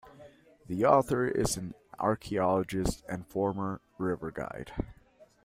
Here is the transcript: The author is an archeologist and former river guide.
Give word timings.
The 0.65 0.83
author 0.83 1.27
is 1.27 1.57
an 1.57 1.75
archeologist 1.99 3.03
and 3.07 3.27
former 3.27 3.81
river 3.99 4.31
guide. 4.31 4.71